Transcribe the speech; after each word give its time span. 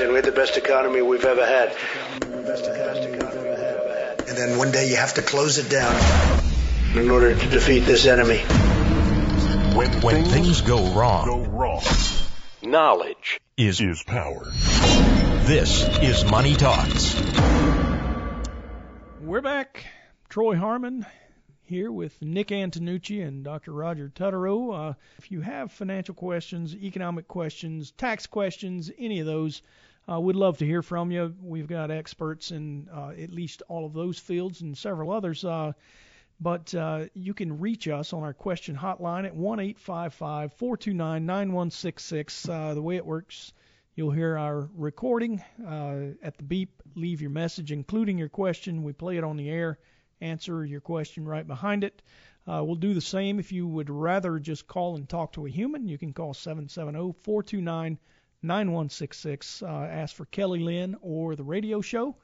and 0.00 0.10
we 0.10 0.16
had 0.16 0.24
the 0.24 0.32
best 0.32 0.56
economy 0.56 1.02
we've 1.02 1.24
ever 1.24 1.44
had. 1.46 1.76
And 4.28 4.38
then 4.38 4.58
one 4.58 4.70
day 4.70 4.88
you 4.88 4.96
have 4.96 5.14
to 5.14 5.22
close 5.22 5.58
it 5.58 5.70
down. 5.70 5.94
In 6.94 7.10
order 7.10 7.34
to 7.36 7.46
defeat 7.50 7.80
this 7.80 8.06
enemy. 8.06 8.38
When, 9.76 10.00
When 10.00 10.24
things 10.24 10.60
go 10.62 10.92
wrong, 10.92 11.26
go 11.26 11.44
wrong, 11.44 11.82
knowledge 12.62 13.40
is 13.56 13.80
is 13.80 14.02
power. 14.02 14.50
this 15.44 15.86
is 15.98 16.24
Money 16.24 16.54
Talks. 16.54 17.14
We're 19.20 19.40
back. 19.40 19.84
Troy 20.28 20.56
Harmon 20.56 21.06
here 21.62 21.92
with 21.92 22.20
Nick 22.20 22.48
Antonucci 22.48 23.24
and 23.24 23.44
Dr. 23.44 23.72
Roger 23.72 24.10
Tutterow. 24.12 24.90
Uh, 24.90 24.94
if 25.18 25.30
you 25.30 25.40
have 25.42 25.70
financial 25.70 26.16
questions, 26.16 26.74
economic 26.74 27.28
questions, 27.28 27.92
tax 27.92 28.26
questions, 28.26 28.90
any 28.98 29.20
of 29.20 29.26
those, 29.26 29.62
uh, 30.08 30.20
we'd 30.20 30.36
love 30.36 30.58
to 30.58 30.66
hear 30.66 30.82
from 30.82 31.10
you. 31.10 31.34
We've 31.42 31.66
got 31.66 31.90
experts 31.90 32.50
in 32.50 32.88
uh, 32.92 33.10
at 33.10 33.30
least 33.30 33.62
all 33.68 33.86
of 33.86 33.92
those 33.92 34.18
fields 34.18 34.60
and 34.60 34.76
several 34.76 35.12
others. 35.12 35.44
Uh, 35.44 35.72
but 36.40 36.74
uh, 36.74 37.06
you 37.12 37.34
can 37.34 37.60
reach 37.60 37.86
us 37.86 38.12
on 38.12 38.22
our 38.22 38.32
question 38.32 38.74
hotline 38.74 39.26
at 39.26 39.36
1 39.36 39.60
855 39.60 40.52
429 40.54 41.26
9166. 41.26 42.48
Uh, 42.48 42.74
The 42.74 42.82
way 42.82 42.96
it 42.96 43.04
works, 43.04 43.52
you'll 43.94 44.10
hear 44.10 44.38
our 44.38 44.68
recording 44.74 45.42
uh, 45.64 46.16
at 46.22 46.38
the 46.38 46.44
beep. 46.44 46.82
Leave 46.96 47.20
your 47.20 47.30
message, 47.30 47.72
including 47.72 48.18
your 48.18 48.30
question. 48.30 48.82
We 48.82 48.92
play 48.92 49.18
it 49.18 49.24
on 49.24 49.36
the 49.36 49.50
air, 49.50 49.78
answer 50.20 50.64
your 50.64 50.80
question 50.80 51.26
right 51.26 51.46
behind 51.46 51.84
it. 51.84 52.02
Uh, 52.48 52.64
we'll 52.64 52.74
do 52.74 52.94
the 52.94 53.00
same 53.02 53.38
if 53.38 53.52
you 53.52 53.66
would 53.66 53.90
rather 53.90 54.38
just 54.38 54.66
call 54.66 54.96
and 54.96 55.08
talk 55.08 55.34
to 55.34 55.46
a 55.46 55.50
human. 55.50 55.86
You 55.86 55.98
can 55.98 56.14
call 56.14 56.32
770 56.32 57.14
429 57.22 57.92
9166. 57.92 57.98
Uh, 58.42 59.66
Ask 59.66 60.14
for 60.16 60.24
Kelly 60.26 60.60
Lynn 60.60 60.96
or 61.02 61.36
the 61.36 61.44
radio 61.44 61.80
show 61.80 62.16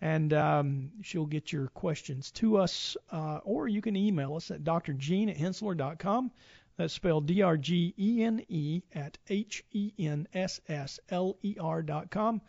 and 0.00 0.32
um, 0.32 0.92
she'll 1.02 1.26
get 1.26 1.52
your 1.52 1.66
questions 1.68 2.30
to 2.32 2.56
us, 2.56 2.96
uh, 3.12 3.40
or 3.44 3.68
you 3.68 3.82
can 3.82 3.96
email 3.96 4.34
us 4.34 4.50
at 4.50 4.64
drgene 4.64 5.28
at 5.30 5.36
hensssler.com. 5.36 6.30
That's 6.76 6.94
spelled 6.94 7.26
D-R-G-E-N-E 7.26 8.82
at 8.94 9.18
H-E-N-S-S-L-E-R 9.28 9.92
dot 11.82 12.10
com. 12.10 12.40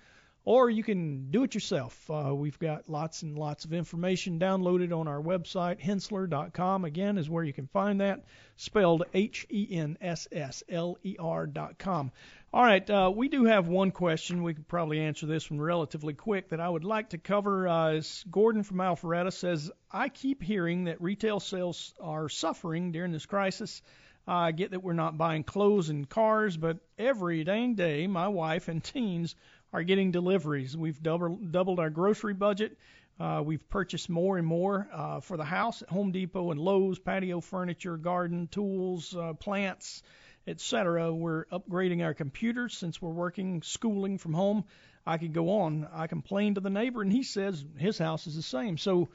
Or 0.44 0.72
you 0.72 0.84
can 0.84 1.30
do 1.30 1.44
it 1.44 1.54
yourself. 1.54 2.10
Uh, 2.10 2.34
we've 2.34 2.58
got 2.58 2.90
lots 2.90 3.22
and 3.22 3.38
lots 3.38 3.64
of 3.66 3.74
information 3.74 4.40
downloaded 4.40 4.92
on 4.92 5.08
our 5.08 5.22
website. 5.22 5.80
Hensssler.com, 5.80 6.84
again, 6.84 7.20
is 7.20 7.30
where 7.30 7.44
you 7.44 7.54
can 7.54 7.68
find 7.68 8.02
that, 8.02 8.26
spelled 8.56 9.04
H 9.14 9.46
E 9.52 9.68
N 9.70 10.00
S 10.02 10.28
S 10.32 10.64
L 10.68 10.98
E 11.04 11.16
R 11.20 11.46
dot 11.46 11.78
com. 11.78 12.12
All 12.52 12.64
right, 12.64 12.90
uh, 12.90 13.12
we 13.16 13.30
do 13.30 13.46
have 13.46 13.68
one 13.68 13.92
question. 13.92 14.42
We 14.42 14.56
could 14.56 14.68
probably 14.68 15.00
answer 15.00 15.28
this 15.28 15.50
one 15.50 15.62
relatively 15.62 16.16
quick 16.16 16.50
that 16.50 16.60
I 16.60 16.68
would 16.68 16.84
like 16.84 17.12
to 17.12 17.20
cover. 17.20 17.68
Uh, 17.68 18.02
Gordon 18.32 18.64
from 18.64 18.78
Alpharetta 18.78 19.32
says, 19.32 19.72
I 19.92 20.10
keep 20.10 20.42
hearing 20.42 20.86
that 20.86 21.02
retail 21.02 21.40
sales 21.40 21.94
are 22.02 22.30
suffering 22.30 22.92
during 22.92 23.12
this 23.12 23.28
crisis. 23.28 23.84
I 24.28 24.52
get 24.52 24.72
that 24.72 24.84
we're 24.84 24.94
not 24.94 25.18
buying 25.18 25.44
clothes 25.44 25.90
and 25.90 26.10
cars, 26.10 26.58
but 26.58 26.78
every 26.98 27.44
dang 27.44 27.76
day, 27.76 28.06
my 28.08 28.28
wife 28.28 28.68
and 28.68 28.84
teens 28.84 29.36
are 29.74 29.84
getting 29.84 30.12
deliveries. 30.12 30.76
We've 30.76 31.02
double, 31.02 31.36
doubled 31.38 31.80
our 31.80 31.90
grocery 31.90 32.34
budget. 32.34 32.78
Uh, 33.20 33.42
we've 33.46 33.68
purchased 33.70 34.10
more 34.10 34.38
and 34.38 34.48
more 34.48 34.88
uh, 34.92 35.20
for 35.20 35.38
the 35.38 35.46
house 35.46 35.82
at 35.82 35.90
Home 35.90 36.12
Depot 36.12 36.52
and 36.52 36.60
Lowe's, 36.60 36.98
patio 36.98 37.40
furniture, 37.40 37.98
garden 37.98 38.48
tools, 38.48 39.16
uh, 39.16 39.34
plants, 39.34 40.02
etc. 40.48 41.14
We're 41.14 41.46
upgrading 41.46 42.04
our 42.04 42.14
computers 42.14 42.76
since 42.76 43.02
we're 43.02 43.12
working, 43.12 43.62
schooling 43.62 44.18
from 44.18 44.34
home. 44.34 44.66
I 45.06 45.18
could 45.18 45.34
go 45.34 45.52
on. 45.62 45.88
I 45.94 46.08
complained 46.08 46.56
to 46.56 46.62
the 46.62 46.70
neighbor, 46.70 47.02
and 47.02 47.12
he 47.12 47.24
says 47.24 47.64
his 47.78 47.98
house 47.98 48.28
is 48.28 48.36
the 48.36 48.42
same. 48.42 48.78
So, 48.78 49.10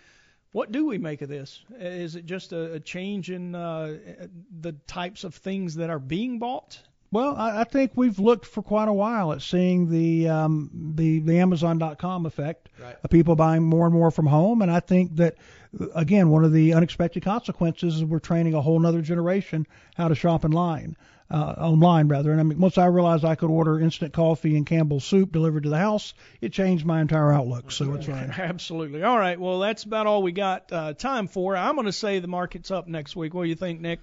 what 0.52 0.72
do 0.72 0.86
we 0.86 0.98
make 0.98 1.22
of 1.22 1.28
this? 1.28 1.62
Is 1.78 2.16
it 2.16 2.24
just 2.24 2.52
a, 2.52 2.74
a 2.74 2.80
change 2.80 3.30
in 3.30 3.54
uh, 3.54 3.98
the 4.60 4.72
types 4.86 5.24
of 5.24 5.34
things 5.34 5.74
that 5.76 5.90
are 5.90 5.98
being 5.98 6.38
bought? 6.38 6.80
Well, 7.16 7.34
I, 7.36 7.62
I 7.62 7.64
think 7.64 7.92
we've 7.94 8.18
looked 8.18 8.44
for 8.46 8.62
quite 8.62 8.88
a 8.88 8.92
while 8.92 9.32
at 9.32 9.40
seeing 9.42 9.90
the 9.90 10.28
um, 10.28 10.70
the 10.96 11.20
the 11.20 11.38
Amazon.com 11.38 12.26
effect 12.26 12.68
Right. 12.78 12.96
of 13.02 13.08
people 13.10 13.36
buying 13.36 13.62
more 13.62 13.86
and 13.86 13.94
more 13.94 14.10
from 14.10 14.26
home, 14.26 14.60
and 14.62 14.70
I 14.70 14.80
think 14.80 15.16
that 15.16 15.36
again 15.94 16.28
one 16.28 16.44
of 16.44 16.52
the 16.52 16.74
unexpected 16.74 17.22
consequences 17.24 17.96
is 17.96 18.04
we're 18.04 18.18
training 18.18 18.52
a 18.54 18.60
whole 18.60 18.84
other 18.86 19.00
generation 19.00 19.66
how 19.96 20.08
to 20.08 20.14
shop 20.14 20.44
in 20.44 20.50
line. 20.52 20.96
Uh, 21.28 21.54
online 21.58 22.06
rather, 22.06 22.30
and 22.30 22.38
I 22.38 22.44
mean, 22.44 22.60
once 22.60 22.78
I 22.78 22.86
realized 22.86 23.24
I 23.24 23.34
could 23.34 23.50
order 23.50 23.80
instant 23.80 24.12
coffee 24.12 24.56
and 24.56 24.64
Campbell's 24.64 25.04
soup 25.04 25.32
delivered 25.32 25.64
to 25.64 25.70
the 25.70 25.76
house, 25.78 26.14
it 26.40 26.52
changed 26.52 26.86
my 26.86 27.00
entire 27.00 27.32
outlook. 27.32 27.72
So 27.72 27.94
it's 27.94 28.06
right. 28.06 28.30
Absolutely. 28.38 29.02
All 29.02 29.18
right. 29.18 29.40
Well, 29.40 29.58
that's 29.58 29.82
about 29.82 30.06
all 30.06 30.22
we 30.22 30.30
got 30.30 30.70
uh, 30.70 30.92
time 30.92 31.26
for. 31.26 31.56
I'm 31.56 31.74
going 31.74 31.86
to 31.86 31.92
say 31.92 32.20
the 32.20 32.28
market's 32.28 32.70
up 32.70 32.86
next 32.86 33.16
week. 33.16 33.34
What 33.34 33.42
do 33.42 33.48
you 33.48 33.56
think, 33.56 33.80
Nick? 33.80 33.98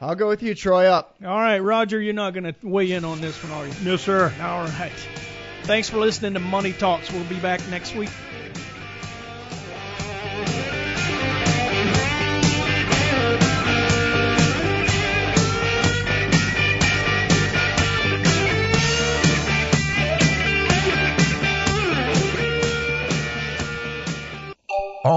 I'll 0.00 0.14
go 0.14 0.28
with 0.28 0.42
you, 0.42 0.54
Troy. 0.54 0.86
Up. 0.86 1.16
All 1.24 1.38
right, 1.38 1.58
Roger, 1.58 2.00
you're 2.00 2.14
not 2.14 2.32
going 2.32 2.44
to 2.44 2.54
weigh 2.62 2.92
in 2.92 3.04
on 3.04 3.20
this 3.20 3.42
one, 3.42 3.52
are 3.52 3.66
you? 3.66 3.74
No, 3.82 3.96
sir. 3.96 4.32
All 4.40 4.64
right. 4.64 4.92
Thanks 5.62 5.90
for 5.90 5.98
listening 5.98 6.34
to 6.34 6.40
Money 6.40 6.72
Talks. 6.72 7.12
We'll 7.12 7.24
be 7.24 7.40
back 7.40 7.60
next 7.68 7.94
week. 7.94 8.10